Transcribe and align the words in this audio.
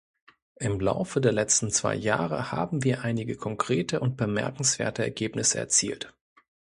Im 0.59 0.79
Laufe 0.79 1.21
der 1.21 1.31
letzten 1.31 1.69
zwei 1.69 1.93
Jahre 1.93 2.51
haben 2.51 2.83
wir 2.83 3.03
einige 3.03 3.35
konkrete 3.35 3.99
und 3.99 4.17
bemerkenswerte 4.17 5.03
Ergebnisse 5.03 5.59
erzielt. 5.59 6.15